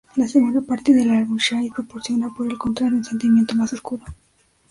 La 0.15 0.27
segunda 0.27 0.61
parte 0.61 0.95
del 0.95 1.11
álbum, 1.11 1.37
"Shade" 1.37 1.69
proporciona, 1.75 2.33
por 2.33 2.47
el 2.47 2.57
contrario, 2.57 2.97
un 2.97 3.05
sentimiento 3.05 3.53
más 3.53 3.71
oscuro. 3.71 4.03